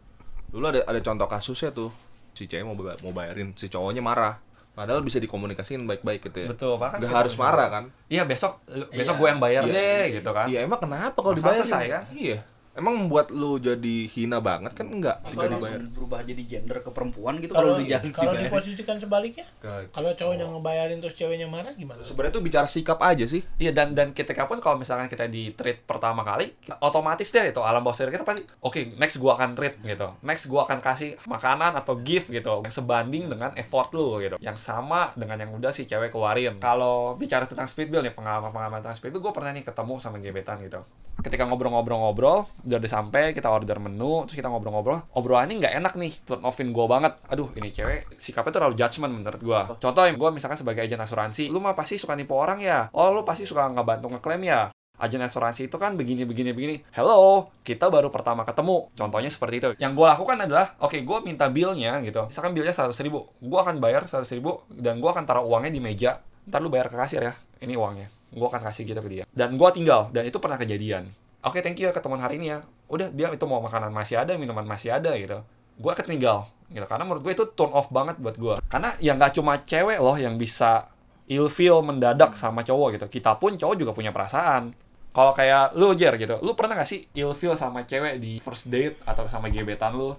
dulu 0.47 0.65
ada 0.67 0.81
ada 0.83 1.01
contoh 1.01 1.27
kasusnya 1.27 1.71
tuh 1.71 1.93
si 2.33 2.45
cewek 2.45 2.65
mau 2.65 2.75
mau 2.75 3.13
bayarin 3.13 3.53
si 3.53 3.67
cowoknya 3.67 4.01
marah 4.01 4.41
padahal 4.73 5.01
bisa 5.01 5.17
dikomunikasiin 5.17 5.85
baik-baik 5.85 6.21
gitu 6.23 6.39
ya 6.39 6.49
Betul, 6.53 6.77
bahkan 6.77 7.01
nggak 7.01 7.09
bisa 7.09 7.17
harus 7.17 7.35
marah 7.35 7.69
kan 7.71 7.85
Iya, 8.07 8.25
besok 8.25 8.61
besok 8.91 9.17
Iya. 9.17 9.21
gue 9.23 9.29
yang 9.29 9.41
bayar 9.41 9.63
Iya. 9.65 9.73
deh 9.73 10.05
gitu 10.21 10.31
kan. 10.31 10.47
iya 10.47 10.59
emang 10.61 10.77
kenapa 10.77 11.17
kalau 11.17 11.33
dibayar 11.33 11.65
selesai, 11.65 11.85
kan? 11.89 12.03
iya 12.13 12.45
emang 12.77 12.95
membuat 13.05 13.29
lu 13.33 13.61
jadi 13.61 13.97
hina 14.09 14.41
banget 14.41 14.73
kan? 14.73 14.87
Enggak 14.89 15.21
Apa 15.21 15.29
tinggal 15.33 15.49
langsung 15.53 15.61
dibayar 15.61 15.83
berubah 15.93 16.21
jadi 16.25 16.43
gender 16.45 16.79
ke 16.81 16.91
perempuan 16.93 17.35
gitu 17.41 17.53
Kalau 17.53 17.67
kalau 17.67 17.83
di 17.83 17.87
jalan 17.91 18.11
kalau 18.15 18.33
diposisikan 18.39 18.97
sebaliknya, 19.03 19.47
kalau 19.91 20.11
cowoknya 20.15 20.47
ngebayarin 20.47 20.99
terus 21.03 21.15
ceweknya 21.19 21.49
marah 21.51 21.75
gimana? 21.75 22.01
sebenarnya 22.07 22.33
tuh 22.39 22.45
bicara 22.45 22.69
sikap 22.71 22.99
aja 23.03 23.27
sih. 23.27 23.43
Iya 23.59 23.75
dan 23.75 23.93
dan 23.93 24.15
ketika 24.15 24.47
pun 24.47 24.63
kalau 24.63 24.79
misalkan 24.79 25.11
kita 25.11 25.27
di 25.27 25.53
treat 25.53 25.83
pertama 25.83 26.23
kali 26.23 26.55
otomatis 26.79 27.29
deh 27.35 27.51
itu 27.51 27.61
alam 27.61 27.83
bawah 27.83 27.97
sadar 27.99 28.15
kita 28.15 28.25
pasti 28.25 28.47
oke 28.63 28.97
next 28.97 29.19
gua 29.19 29.35
akan 29.35 29.59
treat 29.59 29.75
gitu. 29.83 30.09
Next 30.23 30.47
gua 30.47 30.65
akan 30.65 30.79
kasih 30.79 31.19
makanan 31.27 31.75
atau 31.77 31.99
gift 32.01 32.31
gitu. 32.31 32.63
Yang 32.63 32.81
sebanding 32.83 33.27
dengan 33.27 33.51
effort 33.59 33.91
lu 33.93 34.23
gitu. 34.23 34.39
Yang 34.39 34.63
sama 34.63 35.11
dengan 35.19 35.43
yang 35.43 35.51
udah 35.53 35.75
si 35.75 35.85
cewek 35.85 36.15
keluarin. 36.15 36.63
Kalau 36.63 37.19
bicara 37.19 37.45
tentang 37.45 37.67
speed 37.67 37.91
bill 37.91 38.07
nih 38.07 38.15
pengalaman 38.15 38.55
pengalaman 38.55 38.81
tentang 38.81 38.99
speed 38.99 39.13
bill 39.13 39.23
gue 39.29 39.35
pernah 39.35 39.51
nih 39.51 39.65
ketemu 39.67 39.95
sama 39.99 40.23
gebetan 40.23 40.63
gitu. 40.63 40.81
Ketika 41.17 41.49
ngobrol-ngobrol-ngobrol 41.49 42.45
udah 42.67 42.83
udah 42.83 42.91
sampai 42.91 43.31
kita 43.31 43.47
order 43.47 43.79
menu 43.79 44.27
terus 44.27 44.43
kita 44.43 44.51
ngobrol-ngobrol 44.51 45.07
obrolannya 45.15 45.63
nggak 45.63 45.75
enak 45.79 45.95
nih 45.95 46.13
turn 46.27 46.43
offin 46.43 46.75
gue 46.75 46.87
banget. 46.91 47.15
Aduh 47.31 47.49
ini 47.55 47.71
cewek 47.71 48.19
sikapnya 48.19 48.51
tuh 48.51 48.59
terlalu 48.59 48.75
judgement 48.75 49.13
menurut 49.15 49.41
gue 49.41 49.61
contoh 49.79 50.03
yang 50.03 50.19
gue 50.19 50.31
misalkan 50.35 50.59
sebagai 50.59 50.83
agen 50.83 50.99
asuransi 50.99 51.47
lu 51.47 51.63
mah 51.63 51.79
pasti 51.79 51.95
suka 51.95 52.19
nipu 52.19 52.35
orang 52.35 52.59
ya? 52.59 52.91
Oh 52.91 53.15
lu 53.15 53.23
pasti 53.23 53.47
suka 53.47 53.71
nggak 53.71 53.87
bantu 53.87 54.07
ngeklaim 54.11 54.43
ya? 54.43 54.61
Agen 54.97 55.21
asuransi 55.21 55.69
itu 55.69 55.77
kan 55.77 55.95
begini 55.95 56.25
begini 56.27 56.51
begini. 56.57 56.77
Hello 56.91 57.53
kita 57.63 57.87
baru 57.87 58.09
pertama 58.09 58.43
ketemu. 58.49 58.89
Contohnya 58.97 59.31
seperti 59.31 59.55
itu. 59.61 59.69
Yang 59.77 59.93
gue 59.93 60.07
lakukan 60.09 60.37
adalah 60.41 60.75
oke 60.83 60.99
gue 60.99 61.19
minta 61.23 61.47
billnya 61.53 62.01
gitu. 62.03 62.27
Misalkan 62.27 62.57
billnya 62.57 62.75
seratus 62.75 62.99
ribu 63.05 63.31
gue 63.39 63.59
akan 63.61 63.79
bayar 63.79 64.11
seratus 64.11 64.33
ribu 64.35 64.67
dan 64.73 64.99
gue 64.99 65.11
akan 65.13 65.23
taruh 65.23 65.47
uangnya 65.47 65.71
di 65.71 65.81
meja. 65.85 66.19
Ntar 66.49 66.59
lu 66.65 66.73
bayar 66.73 66.91
ke 66.91 66.97
kasir 66.99 67.23
ya 67.23 67.37
ini 67.63 67.79
uangnya. 67.79 68.11
Gue 68.33 68.49
akan 68.49 68.59
kasih 68.73 68.89
gitu 68.89 68.99
ke 69.05 69.11
dia. 69.13 69.25
Dan 69.31 69.55
gue 69.61 69.69
tinggal 69.71 70.09
dan 70.11 70.25
itu 70.25 70.41
pernah 70.41 70.59
kejadian 70.59 71.13
oke 71.47 71.63
thank 71.63 71.79
you 71.79 71.87
ya 71.87 71.95
ketemuan 71.95 72.19
hari 72.19 72.43
ini 72.43 72.53
ya. 72.53 72.67
Udah 72.91 73.07
dia 73.15 73.31
itu 73.31 73.47
mau 73.47 73.63
makanan 73.63 73.95
masih 73.95 74.19
ada 74.19 74.35
minuman 74.35 74.67
masih 74.67 74.91
ada 74.91 75.15
gitu. 75.15 75.41
Gue 75.79 75.93
ketinggal 75.95 76.51
gitu 76.67 76.83
karena 76.83 77.07
menurut 77.07 77.23
gue 77.23 77.33
itu 77.33 77.47
turn 77.55 77.71
off 77.71 77.95
banget 77.95 78.19
buat 78.19 78.35
gue 78.35 78.59
karena 78.67 78.91
ya 78.99 79.15
nggak 79.15 79.39
cuma 79.39 79.63
cewek 79.63 80.03
loh 80.03 80.19
yang 80.19 80.35
bisa 80.35 80.91
ilfeel 81.31 81.83
mendadak 81.87 82.35
sama 82.35 82.67
cowok 82.67 82.99
gitu. 82.99 83.07
Kita 83.19 83.39
pun 83.39 83.55
cowok 83.55 83.77
juga 83.79 83.93
punya 83.95 84.11
perasaan. 84.11 84.75
Kalau 85.15 85.33
kayak 85.33 85.73
lu 85.79 85.97
Jer 85.97 86.13
gitu 86.21 86.37
lu 86.45 86.53
pernah 86.53 86.77
gak 86.77 86.91
sih 86.93 87.09
ilfeel 87.17 87.57
sama 87.57 87.89
cewek 87.89 88.21
di 88.21 88.37
first 88.37 88.69
date 88.69 89.01
atau 89.07 89.25
sama 89.31 89.49
gebetan 89.49 89.97
lu? 89.97 90.13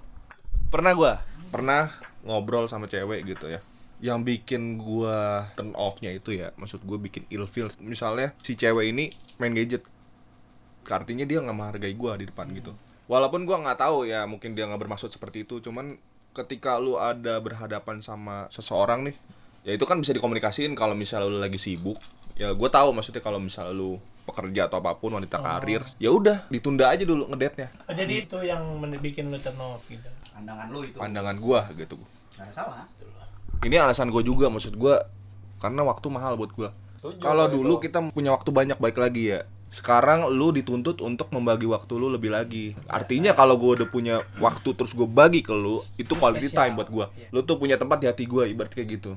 Pernah 0.74 0.92
gua. 0.98 1.14
Pernah 1.54 1.94
ngobrol 2.26 2.66
sama 2.66 2.90
cewek 2.90 3.24
gitu 3.28 3.46
ya. 3.48 3.62
Yang 4.02 4.20
bikin 4.26 4.82
gua 4.82 5.50
turn 5.54 5.78
off-nya 5.78 6.12
itu 6.14 6.34
ya 6.34 6.50
maksud 6.58 6.82
gua 6.82 6.98
bikin 6.98 7.30
ilfeel 7.30 7.70
misalnya 7.84 8.34
si 8.42 8.58
cewek 8.58 8.90
ini 8.90 9.14
main 9.38 9.54
gadget 9.54 9.86
artinya 10.94 11.26
dia 11.28 11.44
nggak 11.44 11.58
menghargai 11.58 11.96
gua 11.98 12.16
di 12.16 12.30
depan 12.30 12.48
gitu. 12.56 12.72
Walaupun 13.08 13.44
gua 13.48 13.64
nggak 13.64 13.80
tahu 13.80 14.08
ya 14.08 14.24
mungkin 14.24 14.56
dia 14.56 14.68
nggak 14.68 14.88
bermaksud 14.88 15.12
seperti 15.12 15.44
itu. 15.44 15.60
Cuman 15.60 16.00
ketika 16.32 16.78
lu 16.78 16.96
ada 17.02 17.42
berhadapan 17.42 18.00
sama 18.00 18.46
seseorang 18.54 19.10
nih 19.10 19.16
ya 19.68 19.72
itu 19.76 19.84
kan 19.84 20.00
bisa 20.00 20.14
dikomunikasiin. 20.14 20.78
Kalau 20.78 20.96
misalnya 20.96 21.28
lu 21.28 21.40
lagi 21.42 21.60
sibuk 21.60 21.98
ya 22.38 22.54
gue 22.54 22.70
tahu 22.70 22.94
maksudnya 22.94 23.20
kalau 23.20 23.42
misalnya 23.42 23.74
lu 23.74 23.98
pekerja 24.30 24.70
atau 24.70 24.78
apa 24.78 24.94
pun 24.94 25.18
wanita 25.18 25.42
karir 25.42 25.82
ya 25.98 26.14
udah 26.14 26.46
ditunda 26.54 26.92
aja 26.92 27.02
dulu 27.02 27.26
ngedate-nya. 27.34 27.74
Oh, 27.90 27.96
jadi 27.98 28.14
itu 28.28 28.38
yang 28.46 28.62
bikin 29.02 29.34
lu 29.34 29.40
turn 29.42 29.58
off 29.58 29.82
gitu. 29.90 30.06
pandangan 30.38 30.70
lu 30.70 30.86
itu. 30.86 30.98
Pandangan 31.02 31.36
gua 31.42 31.66
gitu. 31.74 31.98
Nggak 32.38 32.46
ada 32.46 32.54
salah. 32.54 32.86
Ini 33.66 33.82
alasan 33.82 34.14
gue 34.14 34.22
juga 34.22 34.54
maksud 34.54 34.78
gue 34.78 34.96
karena 35.58 35.82
waktu 35.82 36.08
mahal 36.14 36.38
buat 36.38 36.54
gue 36.54 36.70
Setuju. 36.98 37.22
Kalau 37.22 37.50
kalau 37.50 37.58
dulu 37.58 37.74
itu. 37.82 37.90
kita 37.90 37.98
punya 38.14 38.34
waktu 38.34 38.50
banyak 38.54 38.78
baik 38.78 38.98
lagi 39.02 39.34
ya 39.34 39.40
sekarang 39.68 40.28
lu 40.28 40.50
dituntut 40.50 41.00
untuk 41.00 41.28
membagi 41.30 41.66
waktu 41.66 41.94
lu 41.94 42.08
lebih 42.08 42.30
lagi 42.30 42.72
artinya 42.88 43.32
kalau 43.32 43.56
gue 43.56 43.78
udah 43.78 43.88
punya 43.88 44.16
waktu 44.38 44.72
terus 44.72 44.92
gue 44.92 45.04
bagi 45.04 45.42
ke 45.42 45.52
lu 45.52 45.84
itu 45.96 46.14
quality 46.14 46.48
time 46.50 46.74
buat 46.74 46.88
gue 46.88 47.06
Iya. 47.14 47.28
lu 47.30 47.44
tuh 47.44 47.56
punya 47.56 47.76
tempat 47.76 48.00
di 48.00 48.08
hati 48.08 48.24
gue 48.24 48.48
ibarat 48.48 48.72
kayak 48.72 48.88
gitu 48.94 49.12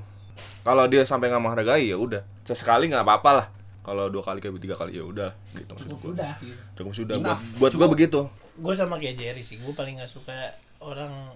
kalau 0.61 0.83
dia 0.85 1.01
sampai 1.01 1.27
nggak 1.27 1.39
menghargai 1.41 1.85
ya 1.85 1.95
udah 1.95 2.21
sesekali 2.43 2.87
nggak 2.87 3.01
apa-apa 3.01 3.31
lah 3.33 3.47
kalau 3.81 4.07
dua 4.07 4.21
kali 4.21 4.37
kayak 4.37 4.59
tiga 4.59 4.75
kali 4.75 4.93
ya 4.93 5.03
udah 5.03 5.31
gitu 5.49 5.71
maksud 5.71 5.87
Cukup 5.87 5.97
gua. 5.97 6.07
sudah 6.11 6.31
gitu. 6.37 6.61
cukup 6.75 6.93
sudah 6.93 7.15
buat, 7.15 7.25
Enough. 7.25 7.43
buat 7.57 7.73
gue 7.73 7.87
begitu 7.89 8.21
Gue 8.51 8.73
sama 8.75 8.99
kayak 8.99 9.15
Jerry 9.15 9.41
sih, 9.41 9.57
gue 9.57 9.71
paling 9.71 9.97
nggak 9.97 10.11
suka 10.11 10.53
orang 10.77 11.33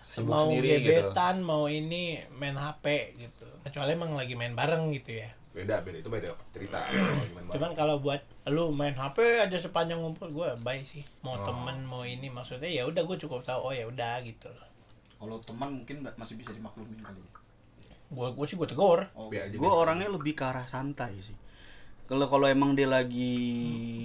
Sibuk 0.00 0.30
mau 0.30 0.46
sendiri 0.46 0.78
gitu. 0.78 0.88
gebetan, 0.94 1.42
mau 1.42 1.66
ini 1.66 2.16
main 2.32 2.54
HP 2.54 2.84
gitu. 3.18 3.48
Kecuali 3.60 3.92
emang 3.92 4.14
lagi 4.14 4.32
main 4.32 4.52
bareng 4.52 4.92
gitu 4.94 5.16
ya. 5.16 5.32
Beda 5.58 5.82
beda 5.82 5.98
itu 5.98 6.10
beda 6.10 6.28
cerita 6.54 6.78
Cuman 7.50 7.72
kalau 7.74 7.98
buat 7.98 8.22
lu 8.46 8.70
main 8.70 8.94
HP 8.94 9.42
aja 9.42 9.58
sepanjang 9.58 9.98
ngumpul 9.98 10.30
gue 10.30 10.48
baik 10.62 10.86
sih. 10.86 11.02
Mau 11.26 11.34
Oh. 11.34 11.42
temen 11.42 11.82
mau 11.82 12.06
ini 12.06 12.30
maksudnya 12.30 12.70
ya 12.70 12.86
udah 12.86 13.02
gue 13.02 13.16
cukup 13.18 13.42
tahu 13.42 13.70
oh 13.70 13.72
ya 13.74 13.84
udah 13.90 14.22
gitu 14.22 14.46
loh. 14.48 14.68
kalau 15.18 15.36
teman 15.42 15.82
mungkin 15.82 16.06
masih 16.14 16.38
bisa 16.38 16.54
dimaklumin 16.54 16.94
kali 17.02 17.18
ya. 17.18 17.30
Gue 18.14 18.28
gue 18.38 18.46
sih 18.46 18.54
gue 18.54 18.68
tegur. 18.70 19.02
oh, 19.18 19.26
gue 19.34 19.70
orangnya 19.72 20.06
lebih 20.06 20.38
ke 20.38 20.46
arah 20.46 20.62
santai 20.64 21.18
sih 21.18 21.34
kalau 22.08 22.24
kalau 22.24 22.48
emang 22.48 22.72
dia 22.72 22.88
lagi 22.88 23.36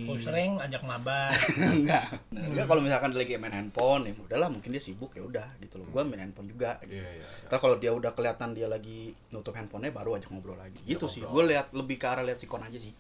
Gue 0.04 0.20
sering 0.20 0.60
ajak 0.60 0.84
mabar. 0.84 1.32
enggak 1.80 2.20
enggak 2.36 2.66
kalau 2.68 2.84
misalkan 2.84 3.16
dia 3.16 3.20
lagi 3.24 3.34
main 3.40 3.56
handphone 3.56 4.12
ya 4.12 4.14
udahlah 4.20 4.50
mungkin 4.52 4.70
dia 4.76 4.84
sibuk 4.84 5.16
ya 5.16 5.24
udah 5.24 5.48
gitu 5.64 5.80
loh 5.80 5.88
gue 5.88 6.02
main 6.04 6.28
handphone 6.28 6.52
juga 6.52 6.76
gitu. 6.84 7.00
Iya, 7.00 7.08
iya, 7.08 7.26
iya. 7.26 7.48
Ntar 7.48 7.58
kalau 7.64 7.80
dia 7.80 7.96
udah 7.96 8.12
kelihatan 8.12 8.52
dia 8.52 8.68
lagi 8.68 9.16
nutup 9.32 9.56
handphonenya 9.56 9.96
baru 9.96 10.20
ajak 10.20 10.30
ngobrol 10.36 10.60
lagi 10.60 10.84
gitu 10.84 11.08
sih 11.08 11.24
gue 11.24 11.44
lihat 11.48 11.72
lebih 11.72 11.96
ke 11.96 12.06
arah 12.06 12.28
lihat 12.28 12.44
sikon 12.44 12.62
aja 12.62 12.76
sih 12.76 12.92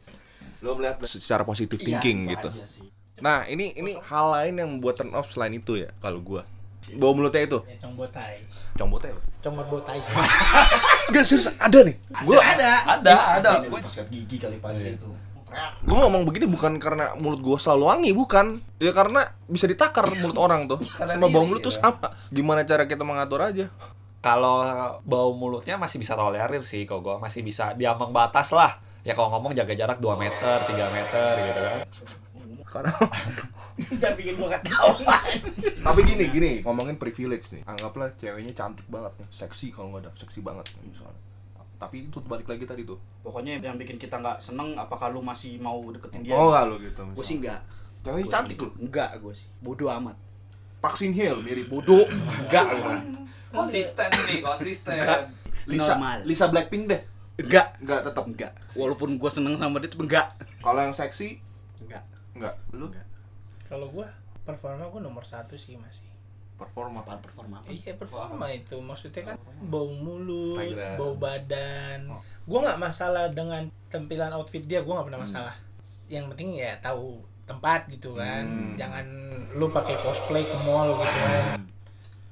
lo 0.64 0.80
melihat 0.80 1.04
secara 1.04 1.44
positif 1.44 1.76
Iya, 1.84 2.00
thinking 2.00 2.32
itu 2.32 2.48
gitu. 2.48 2.50
Nah, 3.24 3.48
ini 3.48 3.72
ini 3.78 3.96
hal 4.10 4.26
lain 4.36 4.54
yang 4.60 4.70
membuat 4.80 5.00
turn 5.00 5.16
off 5.16 5.32
selain 5.32 5.56
itu 5.56 5.80
ya 5.80 5.92
kalau 6.04 6.20
gua. 6.20 6.44
Bau 7.00 7.16
mulutnya 7.16 7.42
itu. 7.48 7.60
Ya, 7.66 7.75
cong 7.80 7.94
botai. 7.96 8.44
Combotnya 8.75 9.13
apa? 9.16 9.22
Cong 9.46 9.56
botai. 9.70 10.00
Enggak 11.10 11.25
serius 11.30 11.48
ada 11.56 11.80
nih. 11.86 11.96
Gua 12.25 12.42
ada. 12.42 12.72
Ada, 13.00 13.13
ada. 13.40 13.50
Pas 13.70 13.88
sikat 13.88 14.08
gigi 14.10 14.38
kali 14.42 14.58
pagi 14.60 14.98
itu. 14.98 15.08
gua 15.86 16.10
ngomong 16.10 16.25
begini 16.25 16.50
bukan 16.50 16.82
karena 16.82 17.13
mulut 17.13 17.38
gua 17.38 17.62
selalu 17.62 17.84
wangi, 17.86 18.12
bukan. 18.12 18.58
Ya 18.82 18.90
karena 18.90 19.38
bisa 19.46 19.70
ditakar 19.70 20.10
mulut 20.18 20.38
orang 20.42 20.66
tuh. 20.66 20.82
Sama 21.10 21.30
bau 21.30 21.46
mulut 21.46 21.62
tuh 21.62 21.74
sama. 21.74 22.10
Gimana 22.34 22.66
cara 22.66 22.90
kita 22.90 23.06
mengatur 23.06 23.46
aja? 23.46 23.70
Kalau 24.24 24.66
bau 25.06 25.30
mulutnya 25.38 25.78
masih 25.78 26.02
bisa 26.02 26.18
tolerir 26.18 26.66
sih 26.66 26.90
kalau 26.90 27.06
gua 27.06 27.16
masih 27.22 27.46
bisa 27.46 27.78
di 27.78 27.86
ambang 27.86 28.10
batas 28.10 28.50
lah. 28.50 28.82
Ya 29.04 29.13
kalau 29.13 29.30
ngomong 29.36 29.52
jaga 29.52 29.75
jarak 29.75 30.00
2 30.00 30.16
meter, 30.16 30.58
3 30.63 30.96
meter 30.96 31.32
gitu 31.44 31.60
kan. 31.60 31.80
Karena 32.65 32.91
Jangan 34.01 34.15
bikin 34.17 34.34
gua 34.38 34.50
ketawa. 34.60 35.17
tapi 35.88 36.00
gini 36.05 36.25
gini 36.29 36.51
ngomongin 36.62 36.96
privilege 37.01 37.50
nih. 37.53 37.65
Anggaplah 37.65 38.13
ceweknya 38.22 38.53
cantik 38.53 38.86
banget 38.86 39.13
nih, 39.17 39.27
seksi 39.34 39.74
kalau 39.74 39.93
nggak 39.93 40.05
ada, 40.05 40.12
seksi 40.13 40.39
banget 40.46 40.65
misalnya. 40.86 41.22
Tapi 41.82 42.08
itu 42.08 42.17
balik 42.24 42.48
lagi 42.48 42.63
tadi 42.63 42.86
tuh. 42.86 43.01
Pokoknya 43.25 43.60
yang 43.60 43.75
bikin 43.75 43.98
kita 43.98 44.22
nggak 44.22 44.39
seneng 44.39 44.77
apakah 44.77 45.10
lu 45.10 45.20
masih 45.25 45.58
mau 45.58 45.82
deketin 45.89 46.22
dia? 46.22 46.38
Oh 46.38 46.53
enggak 46.53 46.63
lo 46.70 46.75
gitu. 46.79 47.01
Gue 47.12 47.25
sih 47.25 47.41
enggak. 47.41 47.60
Ceweknya 48.05 48.29
cantik 48.29 48.58
loh. 48.62 48.74
Enggak 48.77 49.10
gue 49.20 49.34
sih. 49.36 49.48
Bodoh 49.60 49.89
amat. 49.89 50.15
Vaksin 50.84 51.15
Hill 51.15 51.39
mirip 51.39 51.72
Bodoh. 51.72 52.03
Enggak 52.43 52.67
gua. 52.77 53.00
Konsisten 53.53 54.10
nih, 54.27 54.43
konsisten. 54.43 54.98
Lisa 55.63 55.96
Normal. 55.96 56.20
Lisa 56.27 56.46
Blackpink 56.51 56.84
deh. 56.91 57.01
Enggak. 57.39 57.79
Enggak 57.79 58.00
tetap. 58.03 58.24
Enggak. 58.27 58.51
Walaupun 58.75 59.15
gue 59.15 59.32
seneng 59.32 59.55
sama 59.55 59.79
dia 59.79 59.88
tuh 59.88 60.03
enggak. 60.03 60.36
Kalau 60.60 60.79
yang 60.84 60.91
seksi 60.91 61.39
Enggak. 62.34 62.56
Lu 62.74 62.90
Enggak. 62.90 63.08
Kalau 63.70 63.88
gua 63.90 64.08
performa 64.44 64.86
gua 64.90 65.02
nomor 65.02 65.24
satu 65.24 65.56
sih 65.58 65.78
masih. 65.80 66.10
performa 66.54 67.02
Apaan 67.02 67.20
performa 67.20 67.60
apa? 67.60 67.68
Iya 67.68 67.98
performa 67.98 68.46
itu 68.54 68.78
maksudnya 68.78 69.34
kan 69.34 69.36
bau 69.68 69.90
mulut, 69.90 70.62
Fragrance. 70.62 71.00
bau 71.02 71.13
badan. 71.18 72.00
Oh. 72.13 72.22
Gua 72.46 72.60
nggak 72.70 72.80
masalah 72.80 73.25
dengan 73.34 73.68
tampilan 73.90 74.32
outfit 74.32 74.62
dia, 74.63 74.86
gua 74.86 75.02
nggak 75.02 75.08
pernah 75.12 75.22
masalah. 75.25 75.56
Yang 76.08 76.25
penting 76.36 76.50
ya 76.62 76.78
tahu 76.80 77.20
tempat 77.50 77.90
gitu 77.90 78.16
kan. 78.16 78.46
Hmm. 78.46 78.78
Jangan 78.78 79.06
lu 79.58 79.74
pakai 79.74 79.98
cosplay 80.06 80.46
ke 80.46 80.58
mall 80.62 80.94
gitu 81.02 81.20
kan. 81.25 81.58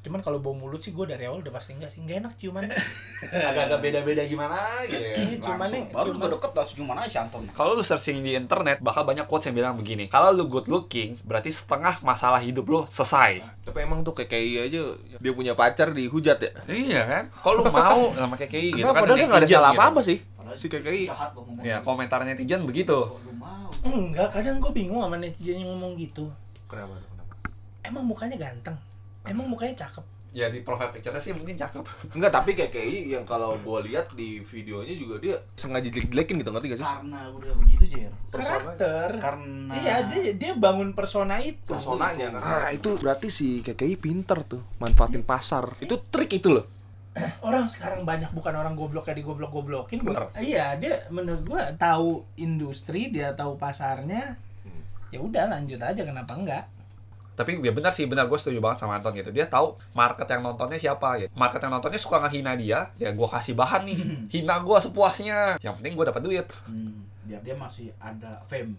Cuman 0.02 0.18
kalau 0.20 0.42
bau 0.42 0.52
mulut 0.52 0.82
sih 0.82 0.90
gua 0.90 1.06
dari 1.06 1.30
awal 1.30 1.40
udah 1.40 1.54
pasti 1.54 1.78
enggak 1.78 1.94
sih. 1.94 2.02
Enggak 2.02 2.26
enak 2.26 2.34
ciuman. 2.36 2.66
Agak-agak 3.22 3.80
beda-beda 3.80 4.26
gimana 4.26 4.58
gitu 4.84 4.98
ya. 5.00 5.14
Ini 5.16 5.36
ciumannya 5.38 5.80
Baru 5.88 6.10
ciuman- 6.10 6.18
juga 6.18 6.28
deket 6.34 6.52
dah 6.52 6.66
ciuman 6.66 6.98
aja 6.98 7.18
Anton. 7.22 7.44
Kalau 7.48 7.72
lu 7.74 7.84
searching 7.84 8.18
di 8.20 8.34
internet, 8.34 8.82
bakal 8.82 9.06
banyak 9.06 9.24
quotes 9.24 9.46
yang 9.46 9.56
bilang 9.56 9.78
begini. 9.78 10.10
Kalau 10.10 10.34
lu 10.34 10.50
good 10.50 10.66
looking, 10.66 11.22
berarti 11.22 11.50
setengah 11.50 12.02
masalah 12.02 12.40
hidup 12.40 12.66
lu 12.66 12.82
selesai. 12.84 13.46
Tapi 13.62 13.78
emang 13.80 14.02
tuh 14.02 14.12
kayak 14.12 14.30
KI 14.32 14.52
aja 14.64 14.82
dia 15.16 15.32
punya 15.32 15.54
pacar 15.54 15.94
dihujat 15.94 16.38
ya. 16.40 16.52
Iya 16.66 17.02
kan? 17.06 17.24
Kalau 17.32 17.62
lu 17.62 17.70
mau 17.70 18.10
sama 18.12 18.34
KKI 18.36 18.68
gitu 18.74 18.82
Kenapa? 18.82 18.98
kan. 18.98 19.02
Padahal 19.06 19.18
dia 19.18 19.28
nggak 19.30 19.38
ada 19.38 19.48
salah 19.48 19.70
gitu. 19.70 19.80
apa-apa 19.80 20.02
sih. 20.02 20.18
Si 20.52 20.66
KKI. 20.66 21.04
Ya, 21.62 21.78
komentar 21.80 22.26
netizen 22.26 22.66
begitu. 22.66 22.98
Enggak, 23.82 24.34
kadang 24.34 24.58
gue 24.58 24.72
bingung 24.74 25.00
sama 25.00 25.16
netizen 25.16 25.62
yang 25.62 25.70
ngomong 25.72 25.94
gitu. 25.94 26.26
Kenapa? 26.66 26.98
Kenapa? 26.98 27.34
Emang 27.82 28.04
mukanya 28.04 28.36
ganteng? 28.36 28.76
Emang 29.26 29.46
mukanya 29.48 29.86
cakep? 29.86 30.06
Ya 30.32 30.48
di 30.48 30.64
profile 30.64 30.96
picture 30.96 31.12
sih 31.20 31.36
mungkin 31.36 31.60
cakep. 31.60 31.84
Enggak, 32.16 32.32
tapi 32.32 32.56
kayak 32.56 32.72
KKI 32.72 33.20
yang 33.20 33.28
kalau 33.28 33.60
gua 33.60 33.84
lihat 33.84 34.16
di 34.16 34.40
videonya 34.40 34.96
juga 34.96 35.20
dia 35.20 35.36
sengaja 35.60 35.92
jelek-jelekin 35.92 36.40
gitu 36.40 36.52
ngerti 36.56 36.68
gak 36.72 36.80
sih? 36.80 36.88
Karena 36.88 37.20
udah 37.36 37.52
begitu, 37.60 37.84
Jer. 37.92 38.12
Karakter. 38.32 39.20
Karena 39.20 39.76
Iya, 39.76 39.96
dia, 40.08 40.32
dia 40.32 40.52
bangun 40.56 40.96
persona 40.96 41.36
itu. 41.44 41.68
Personanya 41.68 42.40
kan. 42.40 42.42
Ah, 42.42 42.70
itu 42.72 42.96
berarti 42.96 43.28
si 43.28 43.60
KKI 43.60 44.00
pinter 44.00 44.40
tuh 44.48 44.64
manfaatin 44.80 45.28
pasar. 45.28 45.76
Itu 45.84 46.00
trik 46.00 46.32
itu 46.32 46.48
loh. 46.48 46.64
Orang 47.44 47.68
sekarang 47.68 48.08
banyak 48.08 48.32
bukan 48.32 48.56
orang 48.56 48.80
goblok 48.80 49.12
kayak 49.12 49.20
digoblok-goblokin. 49.20 50.00
Bener. 50.00 50.32
Iya, 50.40 50.80
dia 50.80 51.12
menurut 51.12 51.44
gua 51.44 51.76
tahu 51.76 52.24
industri, 52.40 53.12
dia 53.12 53.36
tahu 53.36 53.60
pasarnya. 53.60 54.40
Ya 55.12 55.20
udah 55.20 55.52
lanjut 55.52 55.84
aja 55.84 56.08
kenapa 56.08 56.40
enggak? 56.40 56.72
Tapi 57.42 57.58
ya 57.58 57.74
benar 57.74 57.90
sih, 57.90 58.06
benar 58.06 58.30
gue 58.30 58.38
setuju 58.38 58.62
banget 58.62 58.86
sama 58.86 59.02
Anton 59.02 59.18
gitu. 59.18 59.34
Dia 59.34 59.50
tahu 59.50 59.74
market 59.98 60.30
yang 60.30 60.46
nontonnya 60.46 60.78
siapa 60.78 61.18
gitu. 61.18 61.34
Market 61.34 61.58
yang 61.66 61.74
nontonnya 61.74 61.98
suka 61.98 62.22
ngehina 62.22 62.54
dia, 62.54 62.94
ya 63.02 63.10
gue 63.10 63.28
kasih 63.28 63.58
bahan 63.58 63.82
nih. 63.90 64.00
Hina 64.30 64.62
gue 64.62 64.78
sepuasnya. 64.78 65.58
Yang 65.58 65.74
penting 65.82 65.94
gue 65.98 66.06
dapat 66.06 66.22
duit. 66.22 66.48
Hmm, 66.70 67.10
biar 67.26 67.42
dia 67.42 67.58
masih 67.58 67.90
ada 67.98 68.38
fame. 68.46 68.78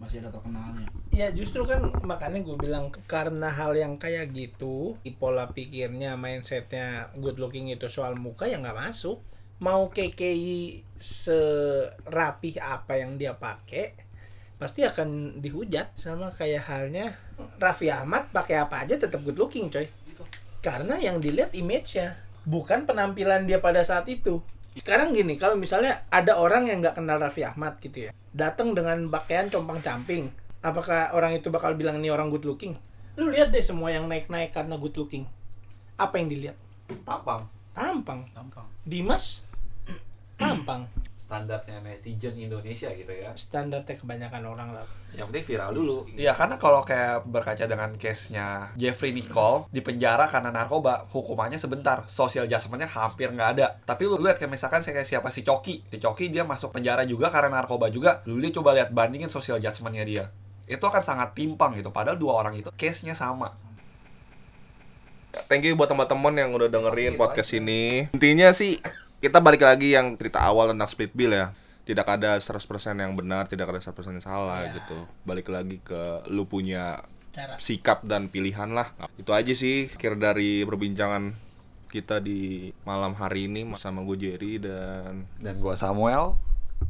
Masih 0.00 0.24
ada 0.24 0.32
terkenalnya. 0.32 0.88
Ya 1.12 1.28
justru 1.28 1.68
kan 1.68 1.92
makanya 2.02 2.40
gue 2.40 2.56
bilang 2.56 2.88
karena 3.04 3.52
hal 3.52 3.76
yang 3.76 4.00
kayak 4.00 4.32
gitu, 4.32 4.96
di 5.04 5.12
pola 5.12 5.52
pikirnya, 5.52 6.16
mindsetnya 6.16 7.12
good 7.20 7.36
looking 7.36 7.68
itu 7.68 7.86
soal 7.92 8.16
muka 8.16 8.48
ya 8.48 8.56
nggak 8.56 8.88
masuk. 8.88 9.20
Mau 9.62 9.92
KKI 9.92 10.82
serapih 10.98 12.58
apa 12.58 12.98
yang 12.98 13.14
dia 13.14 13.36
pakai, 13.38 13.94
pasti 14.62 14.86
akan 14.86 15.42
dihujat 15.42 15.98
sama 15.98 16.30
kayak 16.38 16.70
halnya 16.70 17.18
Raffi 17.58 17.90
Ahmad 17.90 18.30
pakai 18.30 18.62
apa 18.62 18.86
aja 18.86 18.94
tetap 18.94 19.18
good 19.26 19.34
looking 19.34 19.66
coy. 19.66 19.90
Karena 20.62 20.94
yang 21.02 21.18
dilihat 21.18 21.50
image-nya, 21.58 22.14
bukan 22.46 22.86
penampilan 22.86 23.50
dia 23.50 23.58
pada 23.58 23.82
saat 23.82 24.06
itu. 24.06 24.38
Sekarang 24.78 25.10
gini, 25.10 25.34
kalau 25.34 25.58
misalnya 25.58 26.06
ada 26.06 26.38
orang 26.38 26.70
yang 26.70 26.78
nggak 26.78 27.02
kenal 27.02 27.18
Raffi 27.18 27.42
Ahmad 27.42 27.82
gitu 27.82 28.06
ya, 28.06 28.10
datang 28.30 28.70
dengan 28.70 29.10
pakaian 29.10 29.50
compang-camping, 29.50 30.30
apakah 30.62 31.10
orang 31.10 31.34
itu 31.34 31.50
bakal 31.50 31.74
bilang 31.74 31.98
ini 31.98 32.14
orang 32.14 32.30
good 32.30 32.46
looking? 32.46 32.78
Lu 33.18 33.34
lihat 33.34 33.50
deh 33.50 33.58
semua 33.58 33.90
yang 33.90 34.06
naik-naik 34.06 34.54
karena 34.54 34.78
good 34.78 34.94
looking. 34.94 35.26
Apa 35.98 36.22
yang 36.22 36.30
dilihat? 36.30 36.56
Tampang. 37.02 37.50
Tampang. 37.74 38.22
Gampang. 38.30 38.66
Dimas 38.86 39.42
tampang. 40.38 40.82
Standarnya 41.32 41.80
netizen 41.80 42.36
Indonesia 42.36 42.92
gitu 42.92 43.08
ya. 43.08 43.32
Standarnya 43.32 43.96
kebanyakan 43.96 44.42
orang 44.44 44.68
lah. 44.76 44.84
Yang 45.16 45.32
penting 45.32 45.46
viral 45.48 45.70
dulu. 45.72 45.96
Iya, 46.12 46.36
karena 46.36 46.60
kalau 46.60 46.84
kayak 46.84 47.24
berkaca 47.24 47.64
dengan 47.64 47.96
case-nya 47.96 48.68
Jeffrey 48.76 49.16
Nicole 49.16 49.64
di 49.72 49.80
penjara 49.80 50.28
karena 50.28 50.52
narkoba, 50.52 51.08
hukumannya 51.08 51.56
sebentar, 51.56 52.04
social 52.04 52.44
adjustment-nya 52.44 52.92
hampir 52.92 53.32
nggak 53.32 53.50
ada. 53.56 53.80
Tapi 53.80 54.04
lu 54.04 54.20
lihat 54.20 54.36
kayak 54.36 54.52
misalkan 54.52 54.84
kayak 54.84 55.08
siapa 55.08 55.32
si 55.32 55.40
Coki, 55.40 55.88
si 55.88 55.96
Coki 55.96 56.28
dia 56.28 56.44
masuk 56.44 56.68
penjara 56.68 57.08
juga 57.08 57.32
karena 57.32 57.64
narkoba 57.64 57.88
juga. 57.88 58.20
Lu 58.28 58.36
dia 58.36 58.52
coba 58.52 58.76
lihat 58.76 58.92
bandingin 58.92 59.32
social 59.32 59.56
adjustment-nya 59.56 60.04
dia. 60.04 60.24
Itu 60.68 60.84
akan 60.84 61.00
sangat 61.00 61.32
timpang 61.32 61.72
gitu. 61.80 61.88
Padahal 61.88 62.20
dua 62.20 62.44
orang 62.44 62.52
itu 62.60 62.68
case-nya 62.76 63.16
sama. 63.16 63.56
Thank 65.48 65.64
you 65.64 65.72
buat 65.72 65.88
teman-teman 65.88 66.36
yang 66.36 66.52
udah 66.52 66.68
dengerin 66.68 67.16
podcast 67.16 67.56
ini. 67.56 68.12
Intinya 68.12 68.52
sih 68.52 68.76
kita 69.22 69.38
balik 69.38 69.62
lagi 69.62 69.94
yang 69.94 70.18
cerita 70.18 70.42
awal 70.42 70.74
tentang 70.74 70.84
split 70.84 71.14
bill 71.14 71.30
ya. 71.30 71.54
Tidak 71.82 72.02
ada 72.04 72.36
100% 72.36 72.58
yang 72.94 73.14
benar, 73.14 73.46
tidak 73.46 73.66
ada 73.68 73.80
100% 73.80 73.94
yang 74.12 74.22
salah 74.22 74.62
Ya. 74.64 74.74
gitu. 74.76 74.98
Balik 75.22 75.46
lagi 75.46 75.78
ke 75.78 76.26
lu 76.26 76.44
punya 76.44 77.02
Cara. 77.30 77.54
sikap 77.56 78.02
dan 78.02 78.26
pilihan 78.26 78.70
lah. 78.70 78.90
Itu 79.14 79.30
aja 79.30 79.50
sih 79.52 79.86
kira 79.88 80.14
dari 80.14 80.62
perbincangan 80.62 81.34
kita 81.88 82.18
di 82.18 82.70
malam 82.82 83.12
hari 83.12 83.46
ini 83.46 83.66
sama 83.76 84.00
gue 84.02 84.16
Jerry 84.16 84.56
dan 84.56 85.26
Dan 85.36 85.58
gua 85.58 85.74
Samuel, 85.74 86.34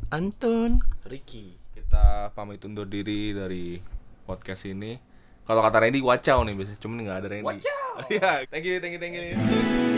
Anton. 0.09 0.81
Ricky. 1.05 1.59
kita 1.73 2.33
pamit 2.33 2.61
undur 2.62 2.85
diri 2.85 3.33
dari 3.33 3.77
podcast 4.23 4.65
ini. 4.65 4.97
Kalau 5.43 5.61
kata 5.61 5.83
Randy 5.83 6.01
wacau 6.01 6.41
nih 6.43 6.55
biasanya, 6.55 6.79
cuman 6.79 6.97
nggak 7.03 7.19
ada 7.19 7.29
Randy. 7.29 7.45
Wacau. 7.49 7.81
Iya, 8.09 8.31
thank 8.49 8.65
you, 8.65 8.81
thank 8.81 8.97
you, 8.97 9.01
thank 9.01 9.12
you. 9.12 9.91